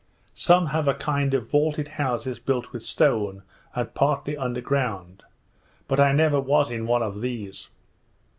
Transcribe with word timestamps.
Some 0.33 0.65
have 0.73 0.87
a 0.87 0.95
kind 0.95 1.31
of 1.35 1.51
vaulted 1.51 1.89
houses 1.89 2.39
built 2.39 2.71
with 2.73 2.81
stone, 2.83 3.43
and 3.75 3.93
partly 3.93 4.35
under 4.35 4.59
ground; 4.59 5.21
but 5.87 5.99
I 5.99 6.11
never 6.11 6.39
was 6.39 6.71
in 6.71 6.87
one 6.87 7.03
of 7.03 7.21
these. 7.21 7.69